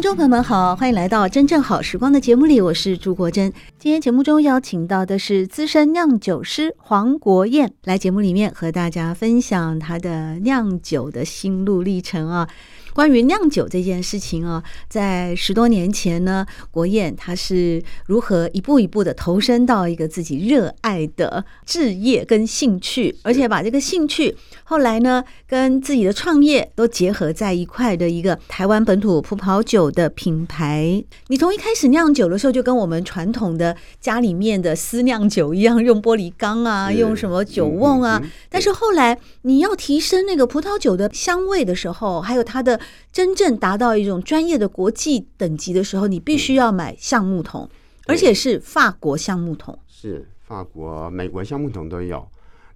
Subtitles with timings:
[0.00, 3.52] 听众朋友们好，欢迎来到《真正好时光》的节目里，我是朱国珍。
[3.78, 12.48] 今天节目中邀请到的是资深酿酒师黄国燕，来节目里面和大家分享他的酿酒的心路历程啊。
[12.92, 31.02] 关于酿酒这件事情啊，在十多年前呢，国宴他是如何一步一步的投身到一个自己热爱的志业跟兴趣，而且把这个兴趣后来呢跟自己的创业都结合在一块的一个台湾本土葡萄酒的品牌。
[31.28, 42.79] 你从一开始酿酒的时候，就跟我们传统的家里面的私酿酒一样，用玻璃缸啊，用什么酒瓮啊，但是后来你要提升那个葡萄酒的香味的时候，还有它的。
[43.12, 47.68] 真正达到一种专业的国际等级的时候，你必须要买橡木桶，
[48.06, 49.76] 而且是法国橡木桶。
[49.88, 52.26] 是法国、美国橡木桶都有。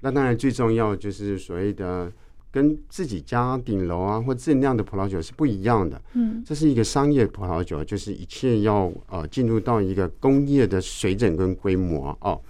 [0.00, 2.12] 那当然最重要就是所谓的
[2.50, 6.02] 跟自己家顶楼啊或自酿的葡萄酒是不一样的。
[6.14, 12.41] 嗯，这是一个商业葡萄酒，就是一切要呃进入到一个工业的水准跟规模哦。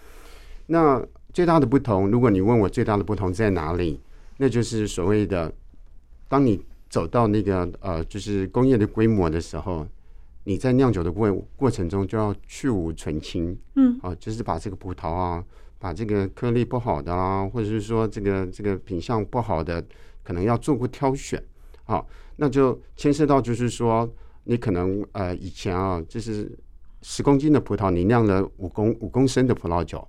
[0.66, 1.00] 那
[1.32, 4.00] 最大的不同，如果你问我最大的不同在哪里，
[4.38, 5.52] 那就是所谓的
[6.28, 6.58] 当你。
[6.94, 9.84] 走到那个呃，就是工业的规模的时候，
[10.44, 15.44] 你在酿酒的过过程中就要去芜存菁，嗯，啊，就是把这个葡萄啊，
[15.80, 19.84] 把这个颗粒不好的啊，或者是说这个这个品相不好的，
[20.22, 21.42] 可能要做过挑选，
[21.86, 22.00] 啊，
[22.36, 24.08] 那就牵涉到就是说，
[24.44, 26.56] 你可能呃以前啊，就是
[27.02, 30.06] 十公斤的葡萄，你酿了五公五公升的葡萄酒。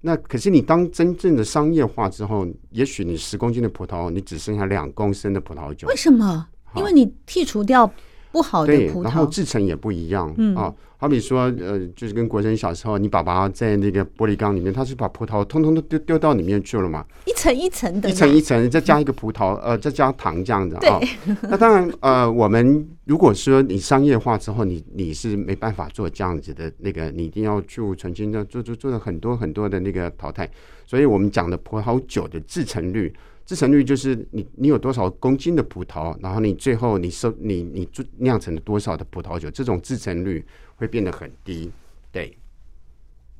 [0.00, 5.88] 那可是你当真正的商业化之后，也许你十公斤的葡萄，你只剩下两公升的葡萄酒。
[5.88, 6.46] 为什么？
[6.76, 7.90] 因为你剔除掉
[8.32, 10.32] 不好的葡萄，然后制成也不一样。
[10.36, 17.04] 嗯啊，好比说，呃，就是跟国珍小时候，你爸爸在那个玻璃缸里面，他是把葡萄通通都丢丢到里面去了嘛？
[17.26, 21.00] 一层一层的，一层一层，再加一个葡萄，呃，再加糖这样子啊。
[21.42, 22.88] 那当然，呃，我们。
[23.08, 30.46] 如果说你商业化之后，你你是没办法做这样子的那个，你一定要去重新的做做做了很多很多的那个淘汰。
[30.84, 33.10] 所以我们讲的葡萄酒的制成率，
[33.48, 37.88] 制成率就是你你有多少公斤的葡萄，然后你最后你收你你
[38.18, 40.44] 酿成了多少的葡萄酒，这种制成率
[40.76, 41.72] 会变得很低。
[42.12, 42.36] 对，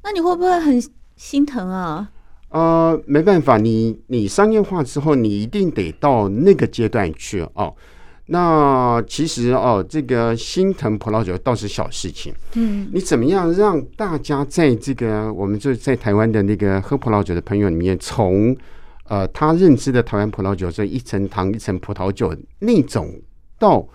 [0.02, 0.82] 那你会不会很
[1.14, 2.10] 心疼啊？
[2.48, 7.76] 呃，没办法，你你商业化之后，你一定得到那个阶段去哦。
[8.30, 12.32] 那其实哦，这个心疼葡萄酒倒是小事情。
[12.54, 18.56] 嗯，你怎么样让大家在这个我们就在台湾的那个喝葡萄酒的朋友里面，从
[19.08, 23.20] 呃他认知的台湾葡萄酒这一层糖一层葡萄酒那种，
[23.58, 23.86] 到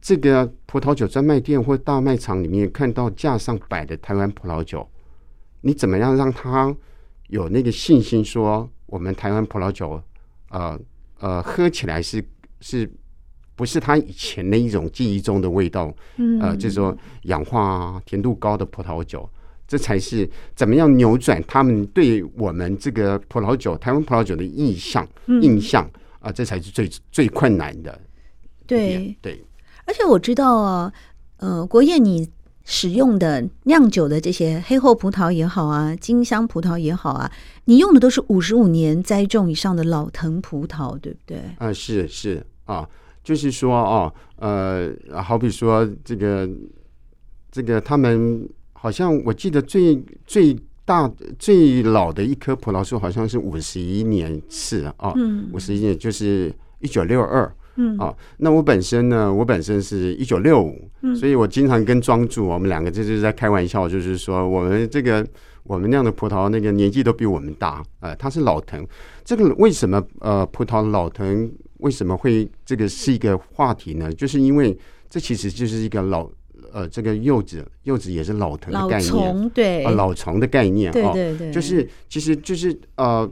[0.00, 4.88] 这个葡萄酒专卖店或大卖场里面看到架上摆的台湾葡萄酒，
[5.62, 6.74] 你怎么样让他
[7.28, 10.02] 有那个信心说我们台湾葡萄酒
[10.50, 10.78] 呃
[11.18, 12.24] 呃喝起来是
[12.60, 12.90] 是。
[13.56, 19.28] 不是他以前那一种记忆中的味道，嗯，呃，就是说氧化甜度高的葡萄酒，
[19.70, 25.08] 这才是怎么样扭转他们对我们这个葡萄酒、台湾葡萄酒的印象、
[25.40, 27.96] 印象啊，这才是最最困难的。
[28.66, 29.40] 对对，
[29.84, 30.92] 而且我知道啊，
[31.36, 32.28] 呃，国宴你
[32.64, 37.30] 使用的酿酒的这些黑后葡萄也好啊，金香葡萄也好啊，
[37.66, 41.38] 你用的都是五十五年栽种以上的老藤葡萄，对不对？
[41.58, 42.88] 啊，是是啊。
[43.22, 44.90] 就是说哦，呃，
[45.22, 46.48] 好比说这个
[47.52, 48.48] 这个，他们
[48.82, 50.56] 好像我记得最最
[50.86, 51.06] 大
[51.38, 55.12] 最老的一棵葡萄树好像是五十一年次啊，
[55.52, 65.24] 五十一年就是一九六二，嗯啊，那我本身呢，我本身是一九六五，所以我经常跟庄主我们两个就是在开玩笑，就是说我们这个
[65.64, 68.82] 我们酿的葡萄那个年纪都比我们大，呃，它是老藤，
[69.22, 71.52] 这个为什么呃葡萄老藤？
[71.80, 74.12] 为什么会这个是一个话题呢？
[74.12, 74.76] 就是因为
[75.08, 76.30] 这其实就是一个老
[76.72, 83.30] 呃，这个柚子，柚子也是老藤的概念，对啊，老虫的概念，对对对，就是其实就是呃，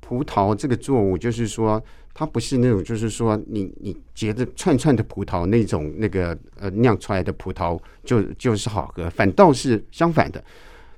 [0.00, 1.82] 葡萄这个作物，就是说
[2.12, 10.42] 它不是那种，就是说你你结着串串的葡萄那种那个呃酿出来的葡萄就就是好喝，反倒是相反的，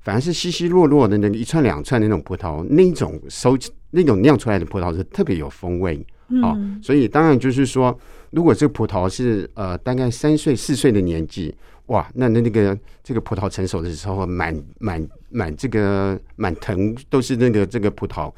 [0.00, 3.56] 反而是稀稀落落的那个一串两串的那种葡萄，那种收
[3.91, 6.05] 那种酿出来的葡萄是特别有风味
[6.43, 6.56] 啊。
[6.83, 7.97] 所以当然就是说，
[8.31, 11.55] 如果这个葡萄是呃大概三岁四岁的年纪，
[11.93, 18.33] 哇，那那那个这个葡萄成熟的时候，满满满这个满藤都是那个这个葡萄。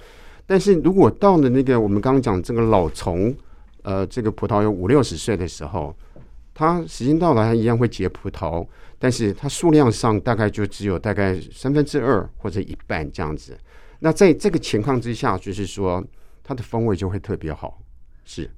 [0.45, 3.33] 但是如果到了那个我们刚刚讲这个老丛，
[3.83, 5.95] 呃，这个葡萄有五六十岁的时候，
[6.53, 8.67] 它时间到了，它一样会结葡萄，
[8.99, 13.57] 但是它数量上大概就只有大概三分之二或者一半这样子。
[14.01, 16.05] 那在这个情况之下，就是说
[16.43, 17.81] 它的风味就会特别好，
[18.25, 18.51] 是。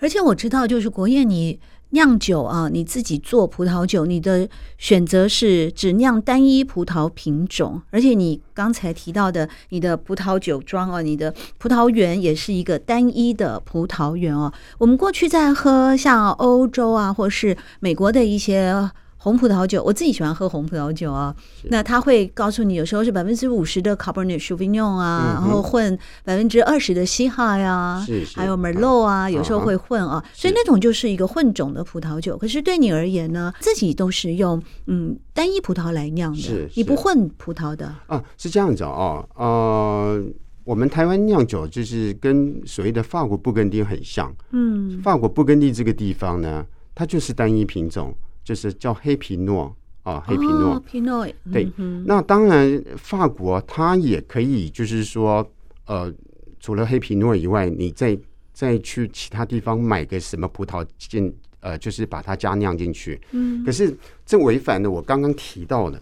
[0.00, 1.58] 而且我知道，就是国宴你
[1.90, 4.48] 酿酒啊，你自己做葡萄酒，你的
[4.78, 14.52] 选择是只酿单一葡萄品种，而且你刚才提到的，你的葡萄酒庄啊，你的葡萄园也是一个单一的葡萄园哦。
[14.78, 18.90] 我们过去在喝像欧洲啊，或是美国的一些。
[19.22, 21.34] 红葡萄酒，我自己喜欢喝红葡萄酒啊。
[21.64, 28.02] 那他会告诉你，有时候是百分之五十的 Cabernet Sauvignon 啊，然后混百分之二十的西哈呀，
[28.34, 30.24] 还有 Merlot 啊，有时候会混啊。
[30.32, 32.34] 所以那种就是一个混种的葡萄酒。
[32.38, 38.24] 可是对你而言呢，自己都是用嗯单一葡萄来酿的，你不混葡萄的啊？
[38.38, 39.22] 是这样子啊？
[39.34, 40.18] 呃，
[40.64, 44.34] 我们台湾酿酒就是跟所谓的法国布根地很像。
[44.52, 46.64] 嗯，法国布根地这个地方呢，
[46.94, 48.14] 它就是单一品种。
[48.42, 51.70] 就是叫黑皮诺啊，黑皮诺，哦、皮诺对。
[52.06, 55.46] 那当然，法国它也可以，就是说，
[55.86, 56.12] 呃，
[56.58, 58.18] 除了黑皮诺以外，你再
[58.52, 63.20] 再去其他地方买个什么葡萄进，呃，就是把它加酿进去。
[63.32, 63.62] 嗯。
[63.64, 63.94] 可是
[64.24, 66.00] 这违反了我刚刚提到的，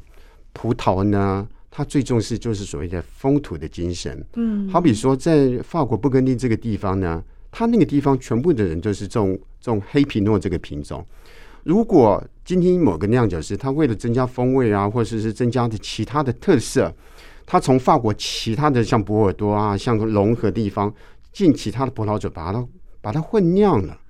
[0.52, 4.24] 葡萄呢，它最重视就是所谓的风土的精神。
[4.36, 4.68] 嗯。
[4.68, 11.04] 好比说，在法国布根地这个地方呢，它那个地方全部的人都是种种黑皮诺这个品种。
[11.68, 16.90] 如果今天某个酿酒师，他为了增加风味啊，或者是增加的其他的特色，
[17.44, 20.90] 他从法国其他的像波尔多啊，像融合地方
[21.30, 22.66] 进其他的葡萄酒，把它
[23.02, 24.00] 把它混酿了，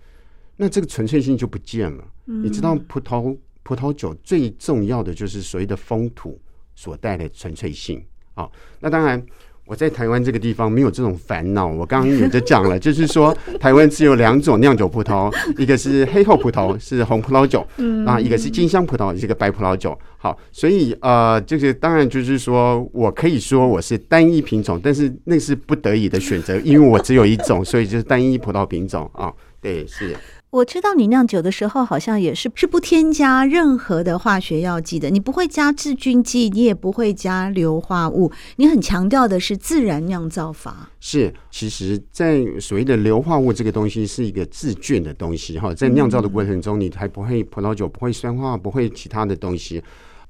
[0.54, 2.04] 那这个纯粹性就不见了。
[2.26, 6.40] 你知道，葡萄葡萄酒最重要的就是所谓的风土
[6.76, 8.00] 所带来的纯粹性
[8.34, 8.48] 啊。
[8.78, 9.20] 那当然。
[9.68, 11.66] 我在台湾这个地方没有这种烦恼。
[11.66, 17.60] 我刚刚也就讲了， 就是说台湾只有两种酿酒葡萄，一个是黑后葡萄，是红葡萄酒，
[18.06, 19.96] 啊，一个是金香葡萄，是个白葡萄酒。
[20.16, 29.30] 好，所以呃，就是当然就是说我可以说我是单一品种，但是那是不得已的选择，因为我只有一种，所以就是单一葡萄品种啊。
[29.60, 30.16] 对，是。
[30.50, 40.90] 我知道你酿酒的时候，好像也是是不添加任何的化学药剂的，你不会加致菌剂，你也不会加硫化物，你很强调的是自然酿造法。
[41.00, 49.82] 是，其实，在所谓的硫化物这个东西是一个致菌的东西哈，在酿造的过程中，你还不会葡萄酒不会酸化，不会其他的东西。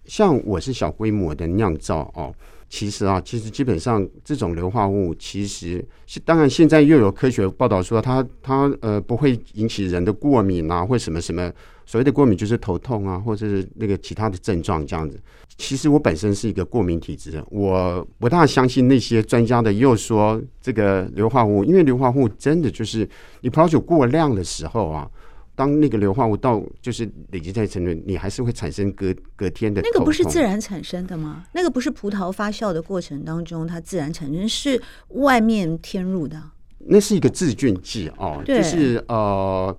[0.04, 2.34] 像我是小规模的酿造哦。
[2.68, 11.50] 其实啊，其实基本上这种硫化物，其实是当然现在又有科学报道说它它呃不会引起人的过敏啊，或什么什么
[11.86, 15.18] 所谓的过敏就是头痛啊，或者是那个其他的症状这样子。
[15.56, 23.08] 其实我本身是一个过敏体质，我不大相信那些专家的又说这个硫化物，因为硫化物真的就是
[23.40, 25.10] 你葡萄酒过量的时候啊。
[25.58, 29.82] 当那个硫化物到就是累积在层内，你还是会产生隔隔天的。
[29.82, 31.46] 那个不是自然产生的吗？
[31.52, 36.40] 那个不是葡萄发酵的过程当中它自然产生，是外面添入的。
[36.78, 39.76] 那是一个致菌剂哦，就是呃，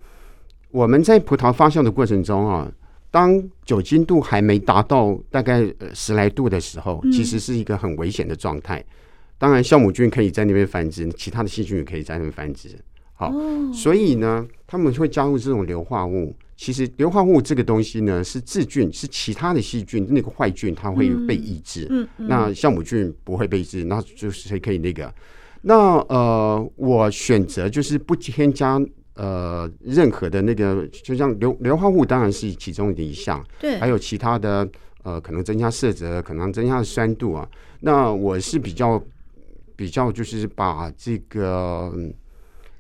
[0.71, 2.69] 我们在葡萄发酵的过程中啊，
[3.09, 8.83] 当酒精度还没达到大概十来度的时候，其实是一个很危险的状态。
[9.38, 12.77] 当然，酵母菌可以在那边繁殖，其他的细菌也可以在那边繁殖。
[13.19, 13.33] 好，
[13.73, 16.33] 所以呢，他们会加入这种硫化物。
[16.55, 21.85] 其实硫化物这个东西呢，是致菌，是其他的细菌那个坏菌它会被抑制。
[21.89, 25.13] 嗯，那酵母菌不会被抑制，那就是可以那个。
[25.63, 28.81] 那呃，我选择就是不添加
[29.15, 33.45] 呃任何的那个，就像硫硫化物当然是其中的一项。
[33.59, 34.65] 对，还有其他的
[35.03, 37.45] 呃，可能增加色泽，可能增加酸度啊。
[37.81, 39.01] 那我是比较
[39.75, 41.93] 比较就是把这个。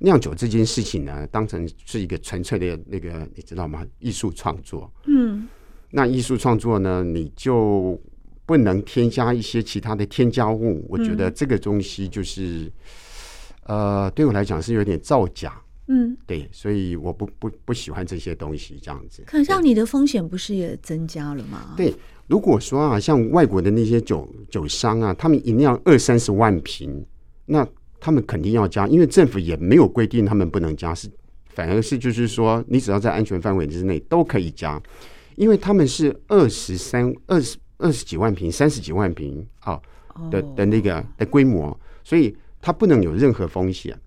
[0.01, 3.85] 酿酒这件事情呢，当成是一个纯粹的那个，你知道吗？
[3.99, 4.89] 艺术创作。
[5.07, 5.45] 嗯，
[5.91, 7.99] 那艺术创作呢，你就
[8.45, 10.85] 不能添加一些其他的添加物。
[10.87, 12.71] 我觉得这个东西就是，
[13.63, 15.61] 呃，对我来讲是有点造假。
[15.87, 19.21] 嗯，对，所以我不不不喜欢这些东西这样子。
[19.25, 21.73] 可是，让你的风险不是也增加了吗？
[21.75, 21.93] 对，
[22.27, 27.05] 如果说啊，像外国的那些酒酒商啊，他们一酿二三十万瓶，
[27.45, 27.67] 那。
[27.99, 31.09] 他们肯定要加，因为政府也没有规定他们不能加，是
[31.49, 34.81] 反而是就是说，你只要在安全范围之内都可以加，
[35.35, 39.79] 因为他们是二十三、二十二十几万平、三十几万平啊
[40.31, 43.97] 的的那个的规模，所以它不能有任何风险。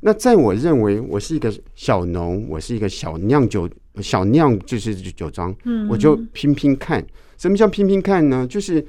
[0.00, 3.68] 那在我认为，我是一个小农，我是一个小酿酒
[4.00, 7.04] 小酿就是酒庄，嗯，我就拼拼看。
[7.38, 8.46] 什么叫拼拼看呢？
[8.46, 8.84] 就是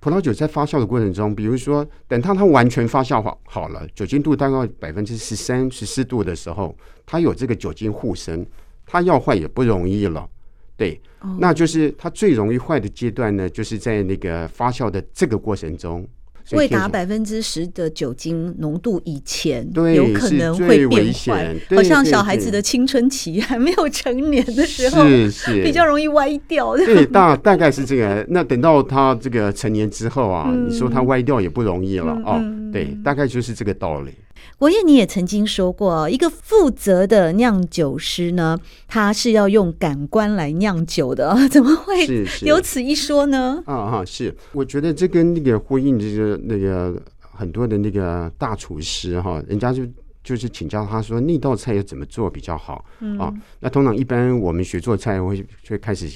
[0.00, 8.46] 葡萄酒在发酵的过程中，比如说等它它完全发酵好好了，酒精度大概百分之十三、十四度的时候，它有这个酒精护身，
[8.86, 10.28] 它要坏也不容易了。
[10.76, 11.00] 对，
[11.38, 16.08] 那就是它最容易坏的阶段呢，就是在那个发酵的这个过程中。
[16.52, 26.76] 未达百分之十的酒精浓度以前，对，有可能会变坏，好像小孩子的青春期还没有成年的时候，是是比较容易歪掉。
[26.76, 28.24] 对，大大概是这个。
[28.28, 32.38] 那等到他这个成年之后啊，嗯、你说他歪掉也不容易了哦。
[32.42, 34.12] 嗯、对，大概就是这个道理。
[34.58, 41.94] 国燕，你也曾经说过，一个负责的酿酒师呢，他是要用感官来酿酒的， 怎么会
[42.42, 43.62] 有此一说呢？
[43.66, 49.86] 啊啊，是，我觉得这跟那个呼应，这个那个很多的那个大厨师哈，人家就
[50.24, 53.32] 就是请教他说，那道菜要怎么做比较好、嗯、啊？
[53.60, 56.08] 那通常一般我们学做菜会就会开始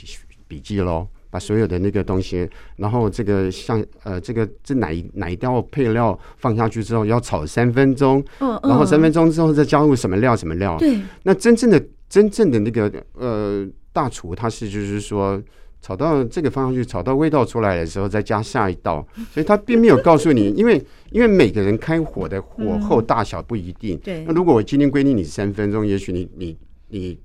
[0.49, 1.07] 笔记喽。
[1.33, 2.47] 把所有的那个东西，
[2.77, 10.77] 然后这个像呃，这个这哪一哪一道配料放下去之后要炒三分钟，嗯嗯、然后三分钟之后再加入什么料什么料。
[10.77, 15.43] 对，那真正的真正的那个呃大厨，他是就是说
[15.81, 23.97] 炒到这个方向去，炒到味道出来的时候再加下一道， 所以他并没有告诉你，因为因为每个人开火的火候大小不一定。
[24.01, 26.55] 对、嗯，那如果我今天规定你三分钟，也许你你
[26.89, 27.19] 你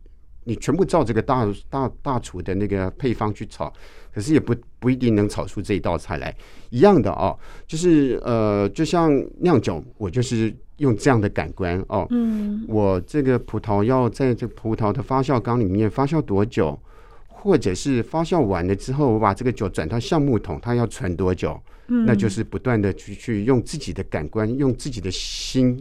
[0.47, 3.71] 你全部照这个大大大厨的那个配方去炒。
[4.13, 6.35] 可是也不不一定能炒出这一道菜来，
[6.71, 7.37] 一样的哦，
[7.67, 9.11] 就是呃，就像
[9.41, 16.79] 酿酒，我就是用这样的感官哦，嗯，我这个葡萄要在这葡萄的发酵缸里面发酵多久，
[17.27, 21.61] 或者是发酵完了之后，我把这个酒转到橡木桶，它要存多久？
[21.89, 25.79] 嗯，那就是不断的去去用自己的感官，用自己的心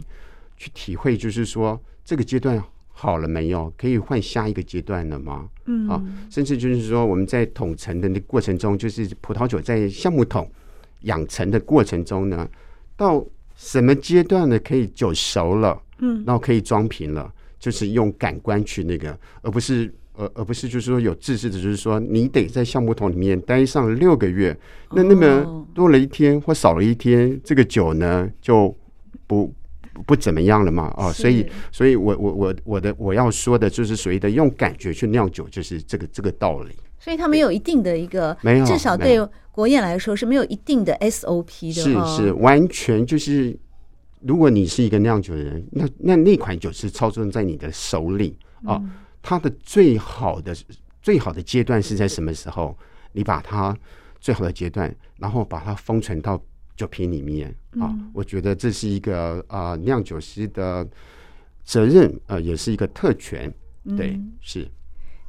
[0.57, 2.63] 去体会，就是说这个阶段。
[2.99, 3.71] 好了没有？
[3.77, 5.47] 可以换下一个阶段了吗？
[5.65, 10.49] 嗯，啊，甚至就是说，我们在桶陈的那过程中，就是葡萄酒在橡木桶
[11.01, 12.49] 养成的过程中呢，
[12.95, 13.23] 到
[13.55, 14.57] 什么阶段呢？
[14.57, 24.57] 可以酒熟了，嗯，然后可以装瓶了，就是用感官去那个，而不是而而不是就是说有自制的，就是说你得在橡木桶里面待上六个月，
[24.91, 28.75] 那那么多了一天或少了一天，这个酒呢就
[29.27, 29.53] 不。
[30.05, 30.93] 不怎么样了嘛？
[30.97, 36.75] 哦，所以，所以我我我我的我要说的就是所谓的用感觉去酿酒，就是这个这个道理。
[36.99, 39.17] 所以他没有一定的一个，没有，至少对
[39.51, 41.71] 国宴来说是没有一定的 SOP 的。
[41.73, 43.57] 是是，完全就是，
[44.21, 48.81] 如果你是一个酿酒的人，那那那款酒是操纵在你的手里啊。
[49.21, 50.55] 它的最好的
[51.01, 52.77] 最好的阶段是在什么时候？
[53.13, 53.75] 你把它
[54.19, 56.41] 最好的阶段，然后把它封存到。
[56.77, 60.87] 酒瓶里面啊，我觉得这是一个啊酿酒师的
[61.63, 63.51] 责任啊，也是一个特权。
[63.97, 64.69] 对，是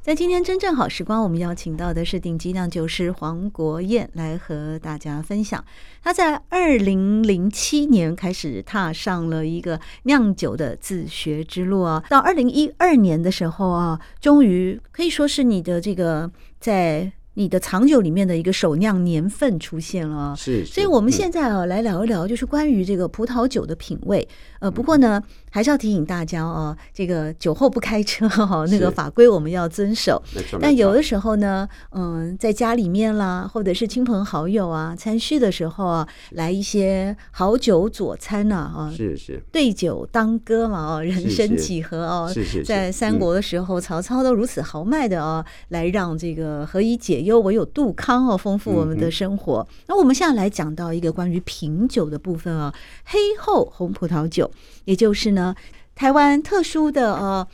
[0.03, 5.65] 在今天真正好时光，我们邀请到的是顶级酿酒师黄国燕来和大家分享。
[6.03, 17.11] 他在二零零七年开始踏上了一个酿酒的自学之路啊，到二零一二年的时候啊，终于可以说是你的这个在。
[17.39, 24.27] 你的藏酒里面的一个首酿年份出现了，是，所以我们现在啊来聊一聊，就是关于这个葡萄酒的品味。
[24.59, 30.23] 呃，不过呢，还是要提醒大家哦，这个酒后不开车 哈，那个法规我们要遵守。
[30.61, 49.67] 但有的时候呢，嗯，在家里面啦，或者是亲朋好友啊，餐叙的时候啊，来一些好酒佐餐呐，啊，是是，对酒当歌嘛，哦，人生几何哦，是是，在三国的时候，曹操都如此豪迈的哦，来让这个何以解忧，唯有杜康哦，丰富我们的生活。
[49.87, 52.75] 那我们现在来讲到一个关于品酒的部分啊，
[53.05, 54.51] 黑后红葡萄酒。
[54.85, 55.48] 也就是呢，
[55.95, 57.47] 台湾特殊的呃，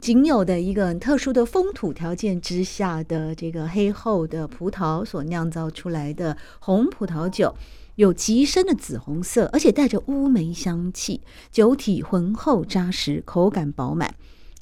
[0.00, 7.54] 仅有的一个特殊的风土条件之下的这个黑厚的葡萄所酿造出来的红葡萄酒，
[7.96, 14.14] 有极深的紫红色，而且带着乌梅香气，酒体浑厚扎实，口感饱满。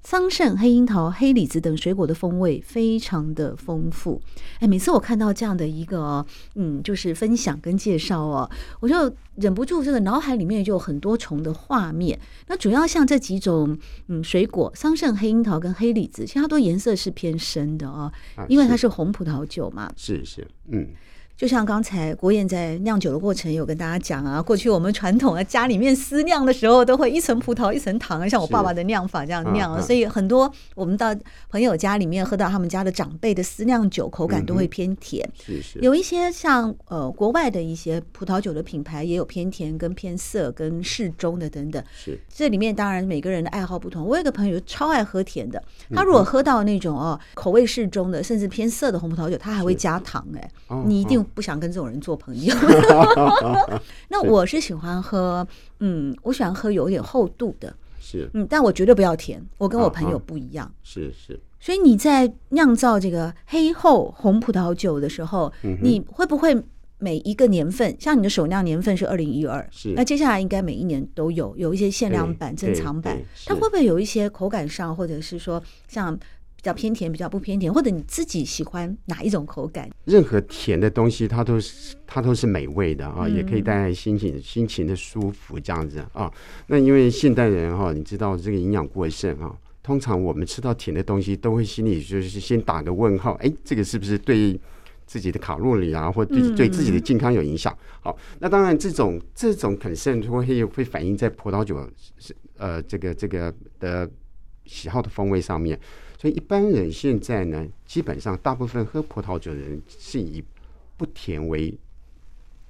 [0.06, 4.22] 桑葚、黑樱桃、黑李子等水果的风味非常的丰富。
[4.60, 8.48] 哎，每次我看到这样的一个，嗯，就是分享跟介绍哦，
[8.78, 12.16] 我就忍不住这个脑海里面就有很多重的画面。
[12.46, 18.12] 那主要像这几种，嗯，水果，桑葚、黑樱桃跟黑李子，其实它都颜色是偏深的哦，
[18.46, 19.92] 因为它是红葡萄酒嘛。
[19.96, 20.86] 是是，嗯。
[21.36, 31.14] 就像刚才国宴在酿酒的过程有跟大家讲啊，过去我们传统啊家里面私酿的时候，都会一层葡萄一层糖，像我爸爸的酿法这样酿，啊，所以很多我们到
[31.50, 35.28] 朋友家里面喝到他们家的长辈的私酿酒，口感都会偏甜。
[35.34, 41.84] 是是，有一些像呃国外的一些葡萄酒的品牌也有偏甜跟偏涩跟适中的等等。
[41.94, 44.06] 是，这里面当然每个人的爱好不同。
[44.06, 45.62] 我有个朋友超爱喝甜的，
[45.94, 50.50] 他如果喝到那种哦口味适中的甚至偏涩的红葡萄酒，他还会加糖哎，
[50.86, 52.54] 你一定不想跟这种人做朋友。
[54.08, 55.46] 那我是喜欢喝，
[55.80, 59.44] 嗯，我喜欢喝有点厚度的，是，嗯，但我绝对不要甜。
[59.58, 61.38] 我跟我朋友不一样，是是。
[61.58, 65.52] 所以你在酿造这个黑厚红葡萄酒的时候，
[65.82, 66.56] 你会不会
[66.98, 76.18] 每一个年份，像你的首酿年份是二零一二，是，那接下来应该每一年都有有一些限量版、珍藏版，它会不会有一些口感上，或者是说像？
[76.66, 79.88] 比较偏甜，比较不偏甜，或者你自己喜欢哪一种口感？
[80.04, 86.28] 任何甜的东西，它都是它都是美味的啊，嗯、也可以带来心情心情的舒服这样子啊。
[86.66, 94.60] 那因为现代人哈、啊，你知道这个营养过剩啊，通常我们吃到甜的东西，都会心里就是先打个问号，哎，这个是不是对
[95.06, 97.72] 自己的卡路里啊，或对对自己的健康有影响？
[98.00, 101.78] 好、嗯，那当然这种这种 concern 会会反映在葡萄酒
[102.18, 104.10] 是呃这个这个的
[104.64, 105.78] 喜好的风味上面。
[106.26, 110.42] 所以一般人现在呢，基本上大部分喝葡萄酒的人是以
[110.96, 111.72] 不甜为，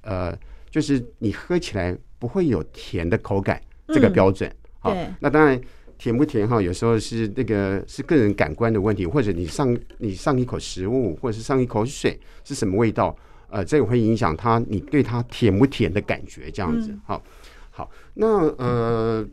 [0.01, 0.37] 呃，
[0.69, 4.47] 就是你喝起来不会有甜的口感这个标准。
[4.77, 5.59] 好，那当然
[5.97, 13.17] 甜不甜哈，有时候是那个是个人感官的问题，或者你上你上一口食物，或者是上一口水是什么味道，
[13.49, 16.95] 呃，这个会影响它你对它甜不甜的感觉这样子。
[17.07, 17.23] 好，
[17.71, 19.27] 好，那呃，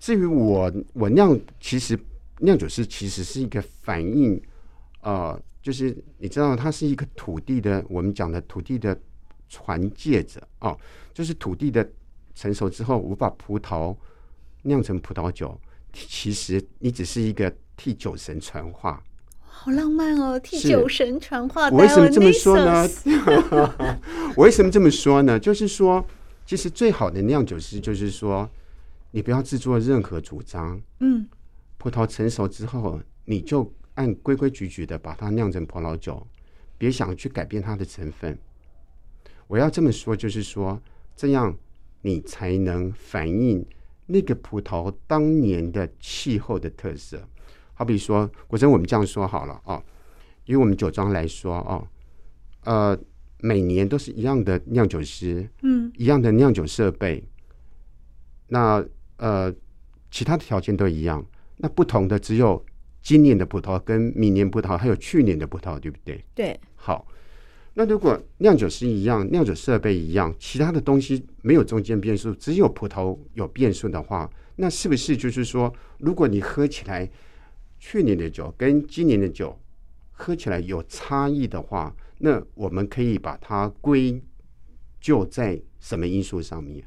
[0.00, 1.96] 至于我我酿其实。
[2.44, 4.38] 酿酒师其实是一个反映，
[5.00, 8.94] 呃，就是你知道，它是一个土地的，我们讲的土地的
[9.48, 10.78] 传介者哦，
[11.14, 11.88] 就是土地的
[12.34, 13.96] 成熟之后，我把葡萄
[14.62, 15.58] 酿成葡萄酒，
[15.92, 19.02] 其实你只是一个替酒神传话，
[19.40, 21.70] 好浪漫哦，替酒神传话。
[21.70, 22.86] 我为什么这么说呢？
[24.36, 25.38] 我 为什么这么说呢？
[25.38, 26.06] 就是说，
[26.44, 28.46] 其实最好的酿酒师就是说，
[29.12, 31.26] 你不要自作任何主张，嗯。
[31.84, 36.26] 葡萄成熟之后，你就按规规矩矩的把它酿成葡萄酒，
[36.78, 38.38] 别想去改变它的成分。
[39.46, 40.80] 我要这么说，就是说，
[41.14, 41.54] 这样
[42.00, 43.62] 你才能反映
[44.06, 47.22] 那个葡萄当年的气候的特色。
[47.74, 49.84] 好比说，果真，我们这样说好了啊，
[50.46, 51.86] 以我们酒庄来说哦，
[52.62, 52.98] 呃，
[53.40, 57.22] 每年都是一样的酿酒师，嗯，一样的酿酒设备，
[58.48, 58.82] 那
[59.18, 59.54] 呃，
[60.10, 61.22] 其他的条件都一样。
[61.64, 62.62] 那不同的只有
[63.00, 66.22] 今年的葡萄跟明年葡萄，还有去年的葡萄，对不对？
[66.34, 66.60] 对。
[66.74, 67.06] 好，
[67.72, 77.10] 那如果酿酒师一样，酿酒设备一样，其他的东西没有中间变数，只有葡萄有变数的话，那是不是就是说，如果你喝起来
[77.78, 79.58] 去年的酒跟今年的酒
[80.12, 84.22] 喝起来有差异的话，那我们可以把它归
[85.00, 86.84] 咎在什么因素上面？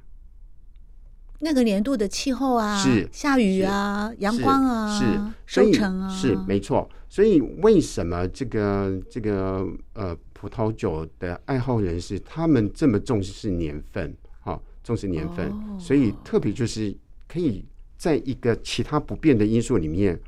[1.39, 5.05] 那个年度的气候啊，是下雨啊，阳光啊，是
[5.45, 6.89] 收成啊，是没错。
[7.07, 14.15] 所以为什么这个这个呃葡萄酒的爱好人士他们这么重视年份？
[14.39, 16.95] 哈、哦，重视年份，哦、所以特别就是
[17.27, 17.63] 可以
[17.97, 20.19] 在一个其他不变的因素里面，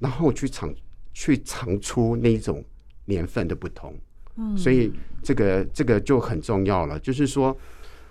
[0.00, 0.72] 然后去尝
[1.14, 2.62] 去尝出那种
[3.06, 3.94] 年份的不同。
[4.36, 6.98] 嗯，所以这个这个就很重要了。
[7.00, 7.56] 就是说，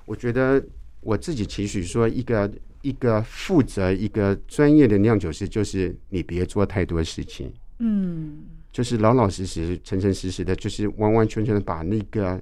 [0.06, 0.60] 我觉得。
[1.01, 2.51] 我自己期许说，一个
[2.83, 12.39] 一个负责一个专业的酿酒师，就是你别做太多事情，嗯，就是老老实实、诚诚实实的，就是完完全全的把那个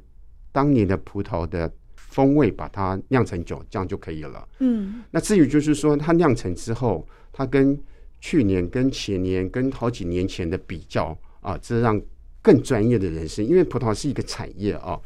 [0.51, 4.47] 当年的葡萄的风味把它酿成酒，这样就可以了。
[4.59, 7.79] 嗯，那至于就是说，它酿成之后，它跟
[8.19, 12.01] 去年、跟前年、跟好几年前的比较啊，这让
[12.41, 14.99] 更专业的人士，因为葡萄是一个产业啊，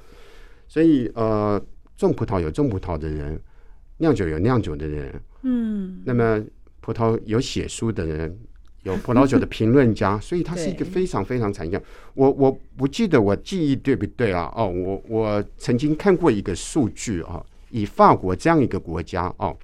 [0.67, 1.63] 所以呃。
[1.97, 3.39] 种葡萄有种葡萄的人，
[3.97, 6.43] 酿酒有酿酒的人，嗯，那么
[6.81, 8.37] 葡萄有写书的人，
[8.83, 11.81] 有葡萄酒的评论家， 所以它是一个非常非常产业。
[12.13, 14.51] 我我不记得我记忆对不对啊？
[14.55, 19.55] 哦，我我曾经看过一个数据啊，以法国这样一个国家哦，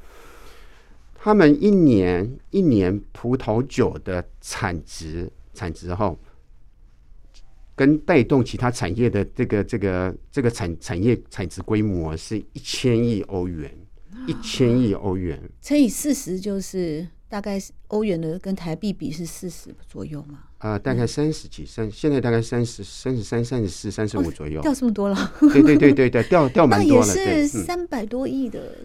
[1.15, 6.17] 他们一年一年葡萄酒的产值产值后。
[7.79, 13.73] 跟带动其他产业的这个这个这个产产业产值规模是一千亿欧元，
[14.27, 20.39] 一千亿欧元乘以四十就是大概欧元的跟台币比是四十左右吗？
[20.57, 25.33] 呃，大概三十几三，现在大概三十三十三、三十四、三十五左右，掉这么多了。
[25.39, 27.13] 对对对对对，掉掉 蛮多了。
[27.15, 28.75] 那也是三百多亿的，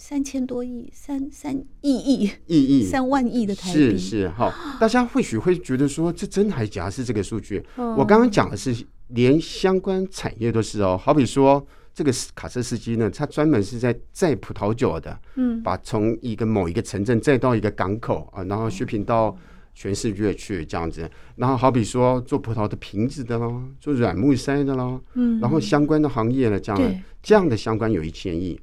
[0.00, 3.78] 三千多亿，三三亿亿亿亿三万亿的台币。
[3.78, 7.62] 是是哈， 大家或许会觉得说，这真还假是这个数据？
[7.76, 8.74] 我刚刚讲的是
[9.08, 11.64] 连相关产业都是哦，好比说。
[11.92, 19.36] 这个卡车司机呢，他专门是在载葡萄酒的，嗯，把从一个某一个城镇载到一个港口啊，然后 shipping 到
[19.74, 21.10] 全世界去这样子。
[21.34, 28.58] 然后好比说做葡萄的瓶子的咯，做软木塞的咯，嗯，然后相关的行业呢，这样这样的相关有一千亿。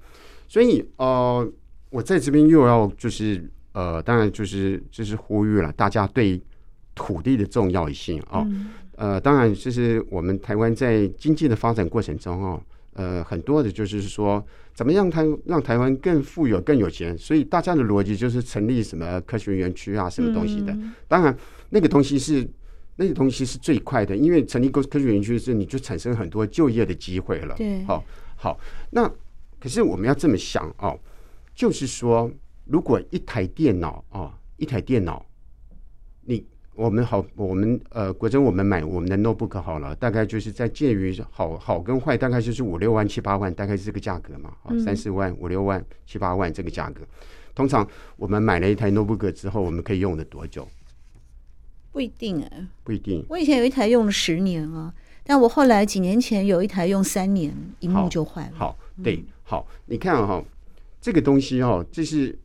[0.47, 1.47] 所以呃，
[1.89, 6.41] 我在这边又要就是呃，当然就是就是呼吁了大家对
[6.95, 8.47] 土地的重要性啊，
[8.95, 12.61] 呃，当然就是我们台湾在经济的发展过程中哦。
[12.93, 17.15] 呃，很多的就是说，怎么样台让台湾更富有、更有钱？
[17.15, 20.73] 所以大家的逻辑就是成立什么科学园区啊，什么东西的。
[20.73, 21.37] 嗯、当然，
[21.69, 22.43] 那个东西是
[22.95, 27.53] 那个东西是最快的，因为成立科科学园区是你就产生很多就业的机会了。
[27.55, 28.03] 对，好，
[28.35, 28.59] 好。
[28.89, 29.07] 那
[29.67, 30.97] 可是我们要这么想哦，
[31.53, 32.31] 就是说，
[32.63, 35.25] 如果一台电脑哦，一台电脑，
[36.21, 36.45] 你。
[36.73, 47.01] 我们好，我们呃，国珍，我们买我们的 notebook 好了，大概就是在介于好好跟坏，大概就是五六万七八万，大概是这个价格嘛，好，三四万五六万七八万这个价格。
[47.53, 50.65] 通常我们买了一台 notebook 之后，我们可以用了多久？
[51.91, 53.25] 不一定哎、欸，不一定。
[53.27, 58.53] 我以前有一台用了十年啊，但我后来几年前有一台用三年，荧幕就坏了。
[58.55, 60.45] 好，好，对，好，你看哈、哦，
[60.99, 62.37] 这个东西哦，这是。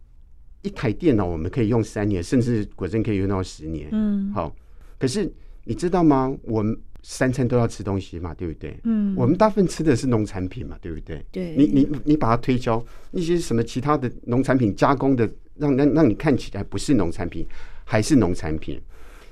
[0.64, 3.88] 一台电脑我们可以用三年，甚至果真可以用到十年。
[3.90, 4.54] 嗯，好。
[4.96, 5.28] 可是
[5.64, 6.32] 你知道吗？
[6.44, 8.78] 我们三餐都要吃东西嘛，对不对？
[8.84, 11.20] 嗯，我们大部分吃的是农产品嘛，对不对？
[11.32, 11.56] 对。
[11.56, 17.44] 你你你把它推销那些什么其他的农产品加工的，让让让你看起来不是农产品，
[17.84, 18.80] 还是农产品。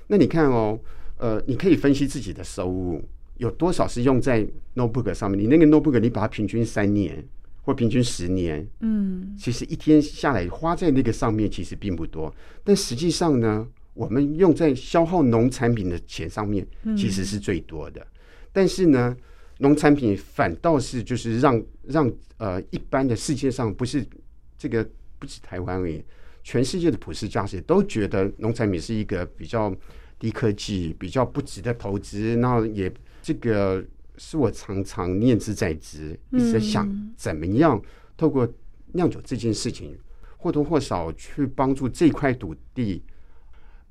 [0.09, 0.77] 那你看哦，
[1.17, 3.01] 呃，你可以分析自己的收入
[3.37, 5.39] 有多少是用在 notebook 上面。
[5.39, 7.25] 你那个 notebook，你把它平均三年。
[7.71, 18.05] 或平均十年，嗯，其实一天下来花在那个上面其实并不多，但实际上呢，我们用在消耗农产品的钱上面其实是最多的。
[18.53, 19.17] 但是呢，
[19.59, 24.05] 农产品反倒是就是让让呃一般的世界上不是
[24.59, 24.85] 这个
[25.21, 26.05] 不止台湾而已，
[26.43, 29.73] 全世界的普世价值都觉得农产品是一个比较
[30.19, 33.85] 低科技、比较不值得投资，那也这个。
[34.23, 37.81] 是我常常念之在兹，一直在想怎么样
[38.19, 38.47] 透过
[38.93, 39.99] 酿酒这件事情，
[40.37, 43.03] 或多或少去帮助这块土地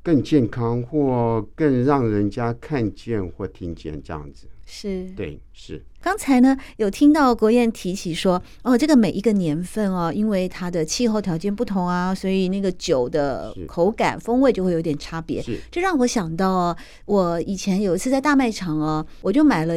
[0.04, 4.46] 更健康，或更让人家看见或听见这样子。
[4.68, 5.84] 是，对，是。
[6.00, 15.42] 刚才呢，有听到国燕提起说，哦，这个每一个年份哦，因为它的气候条件不同啊，所以那个酒的口感风味就会有点差别。
[15.42, 19.74] 是，这让我想到哦，我以前有一次在大卖场哦，我就买了。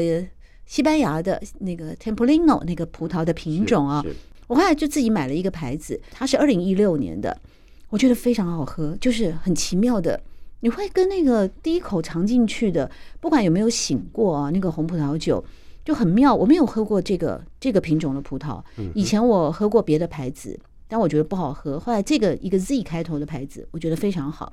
[0.72, 4.02] 西班牙的那个 Tempranillo 那个葡萄的品种啊，
[4.46, 7.38] 我后来就自己买了一个牌子，它是二零一六年的，
[7.90, 10.18] 我觉得非常好喝，就是很奇妙的，
[10.60, 15.44] 你会跟那个第一口尝进去的，不管有没有醒过啊，那个红葡萄酒
[15.84, 16.34] 就很妙。
[16.34, 18.58] 我没有喝过这个这个品种的葡萄，
[18.94, 20.58] 以前我喝过别的牌子，
[20.88, 21.78] 但我觉得不好喝。
[21.78, 24.50] 后来这个一个 Z 开头的牌子，我觉得非常好，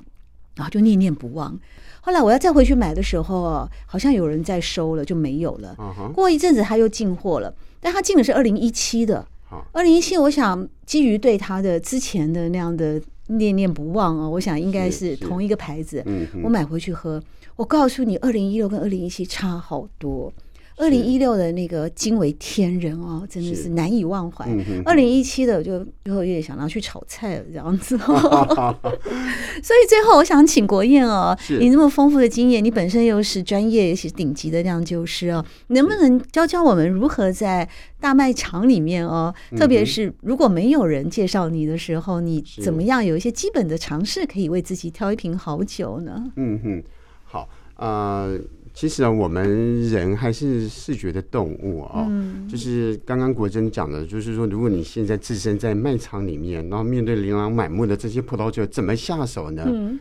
[0.55, 1.57] 然后就念念不忘。
[2.01, 5.75] 后来我要再回去买的时候，好像有人在收了，就没有了。
[6.13, 9.25] 过一阵子他又进货了，但他进的是二零一七的。
[9.71, 16.03] 二零一七，我想基于对他的之前的那样的念念不忘啊，我想应该是同一个牌子。
[16.43, 17.21] 我买回去喝，
[17.55, 20.31] 我告诉你，二零一六跟二零一七差好多。
[20.79, 24.47] 二零一六的那个惊为天人哦，真的是难以忘怀。
[24.85, 28.75] 二零一七的我就最后有点想要去炒菜了这样子，哦
[29.61, 37.67] 所以最后我想请国宴哦，你那么丰富的经验，你本身又是专业也是顶级的酿酒师哦，能不能教教我们如何在
[37.99, 46.31] 大卖场里面哦，特别是如果没有人介绍你的时候，你怎么样有一些基本的尝试可以为自己挑一瓶好酒呢？
[46.37, 46.83] 嗯哼，
[47.25, 48.23] 好啊。
[48.23, 48.39] 呃
[48.79, 52.05] 其实啊，我们人还是视觉的动物啊。
[52.07, 59.65] 嗯，就是刚刚国珍讲的，就是说，如果你现在置身在卖场里面，然后面对琳琅满目的这些葡萄酒，怎么下手呢？
[59.67, 59.99] 嗯，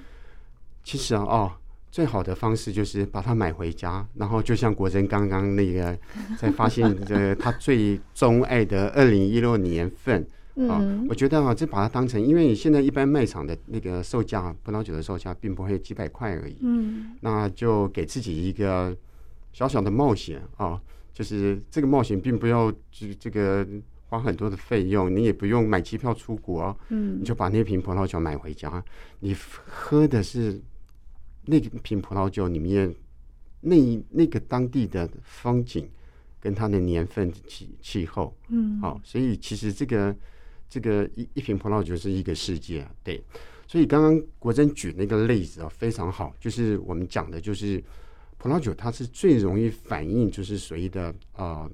[0.85, 1.53] 其实啊，哦，
[1.91, 5.99] 最好的方式就是把它买回家，然后就像国珍刚刚那个，
[6.39, 10.25] 在发现这他最钟爱的二零一六年份。
[10.67, 16.57] 啊，我觉得啊，这把它当成，因为现在一般卖场的那个售价，葡萄酒的售价并不会几百块而已。
[16.63, 18.97] 嗯，那就给自己一个
[19.53, 20.81] 小小的冒险啊，
[21.13, 23.67] 就是这个冒险并不要这这个
[24.09, 28.83] 花很多的费用，你也不用买机票出国，嗯，你就把那瓶葡萄酒买回家，
[29.21, 30.61] 你喝的是
[31.45, 32.95] 那瓶葡萄酒里面
[33.61, 35.89] 那那个当地的风景
[36.41, 40.15] 跟它的年份气气候，嗯，好，所以其实这个
[40.69, 43.23] 这个一一瓶葡萄酒是一个世界，对，
[43.67, 47.83] 所以刚刚国珍举那个例子啊非常好，就是我们讲的就是
[48.37, 51.63] 葡萄酒它是最容易反映就是所谓的啊。
[51.65, 51.71] 呃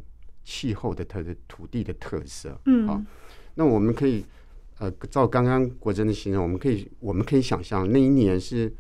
[0.47, 3.03] 气候的特的土地的特色，嗯，好，
[3.55, 4.23] 那我们可以
[4.77, 8.71] 呃，照刚刚国珍的形容，我们可以我们可以想象那一年是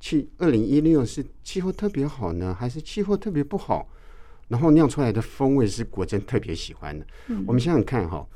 [0.00, 3.86] 气二零一六是气候特别好呢，还是气候特别不好？
[4.48, 7.06] 然后酿出来的风味是国珍特别喜欢的。
[7.26, 8.26] 嗯，我们想想看哈，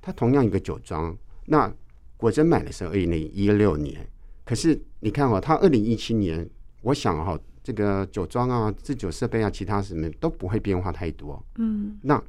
[0.00, 1.72] 它同样一个酒庄，那
[2.16, 4.06] 果珍买的是二零一六年，
[4.44, 6.48] 可是你看哦，它二零一七年，
[6.82, 7.38] 我想哈。
[7.62, 11.40] 这个酒庄啊、制酒设备啊、其他什么都不会变化太多。
[11.58, 12.20] 嗯，那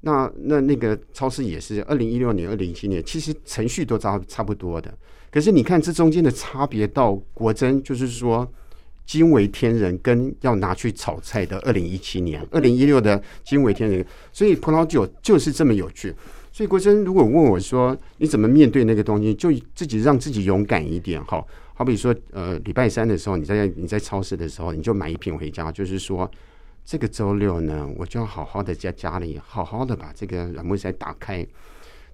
[0.00, 4.92] 那那那个超市也是，二零一六年、二零一七年，其实程序都差差不多的。
[5.30, 8.46] 可是你看这中间的差别，到果珍就是说
[9.06, 14.04] 惊为天人，跟要拿去炒菜的二零一七年、二零一六的惊为天人。
[14.32, 16.12] 所以葡萄酒就是这么有趣。
[16.52, 21.42] 所以国珍如果问我说你怎么面对那个东西，就自己让自己勇敢一点哈。
[21.74, 25.72] 好比说，呃，礼拜三的时候，你在你在超市的时候，你就买一瓶回家。
[25.72, 26.30] 就是说，
[26.84, 31.44] 这个周六呢，我就要好好的在家里，好好的把这个软木塞打开，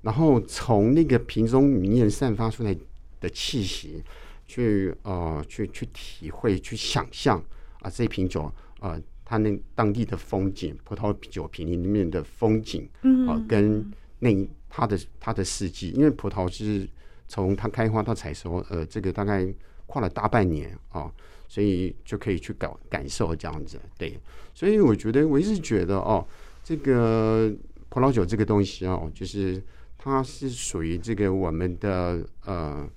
[0.02, 2.74] 然后从那个瓶中里面散发出来
[3.20, 4.02] 的气息，
[4.46, 7.42] 去呃，去去体会，去想象
[7.80, 12.88] 啊，这瓶酒、呃，它那当地的风景，葡萄酒瓶里面的风景，
[13.26, 13.84] 啊、呃，跟
[14.18, 16.88] 那它的它的四季，因为葡萄是。
[17.30, 19.46] 从它开花到采收，呃，这个大概
[19.84, 21.12] 跨了大半年啊、
[21.46, 24.18] 所以就可以去感感受这样子，对。
[24.54, 26.26] 所以我觉得，我一直觉得哦，
[26.64, 27.54] 这个
[27.90, 29.62] 葡萄酒这个东西哦，就是
[29.98, 32.88] 它是属于这个我们的呃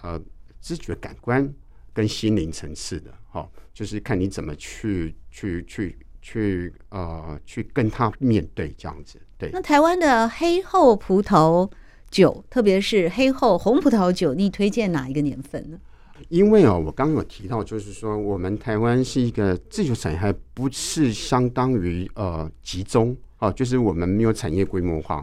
[0.00, 0.18] 呃
[0.62, 1.46] 知觉感官
[1.92, 9.50] 跟心灵层次的，哈、哦，就是看你怎么去去去去呃去跟它面对这样子，对。
[9.52, 11.70] 那台湾的黑后葡萄。
[12.08, 15.76] 酒，特别是黑后红葡萄酒，你推荐哪一个年份呢？
[16.28, 25.22] 因为哦，我刚刚有提到，就是说我们台湾是一个自由产业，还不是相当于呃集中啊，就是我们没有产业规模化。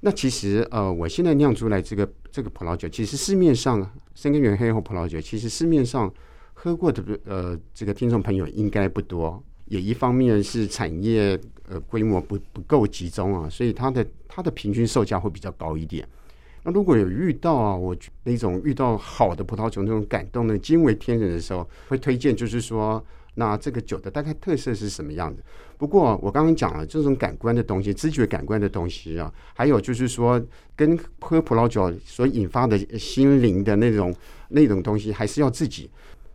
[0.00, 6.12] 那其实呃，我现在酿出来这个这个葡萄酒，其实市面上深耕园黑后葡萄酒，其实市面上
[6.52, 9.42] 喝过的呃这个听众朋友应该不多。
[9.72, 16.06] 也一方面是产业呃规模不不够集中啊，所以它的它的平均售价会比较高一点。
[16.62, 23.02] 那如果有遇到啊，我那种遇到好的葡萄酒那种感动的惊为天人的时候，会推荐就是说，
[23.36, 25.42] 那这个酒的大概特色是什么样的？
[25.78, 30.38] 不过我刚刚讲了这种感官的东西，知觉感官的东西啊，还有就是说
[30.76, 34.14] 跟喝葡萄酒所引发的心灵的那种
[34.50, 35.90] 那种东西，还是要自己。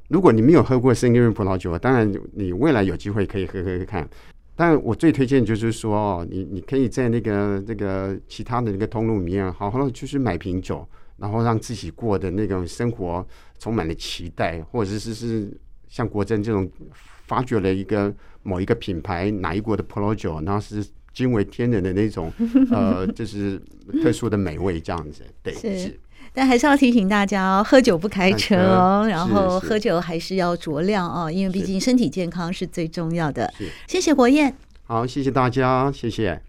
[0.08, 4.08] 如果你没有喝过深耕园葡萄酒，当然你未来有机会可以喝喝看。
[4.56, 13.24] 但我最推荐就是说，哦，你你可以在那个那个其他的那个通路里面，好好的就是买瓶酒，然后让自己过的那种生活
[13.60, 15.56] 充满了期待，或者是是
[15.88, 22.34] 像国珍这种发掘了一个某一个品牌哪一国的葡萄酒，然后是惊为天人的那种
[22.72, 23.62] 呃，就是
[24.02, 26.00] 特殊的美味这样子，对是。
[26.38, 33.52] 是但还是要提醒大家哦，喝酒不开车哦，然后喝酒还是要酌量哦，因为毕竟身体健康是最重要的。
[33.88, 36.40] 谢谢国宴，好，谢谢大家，谢谢。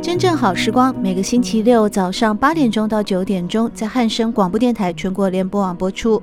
[0.00, 6.22] 真正好时光，每个星期六早上八点钟到九点钟，在汉声广播电台全国联播网播出。